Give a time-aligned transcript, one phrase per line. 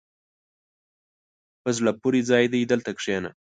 [1.63, 3.29] په زړه پورې ځای دی، دلته کښېنه.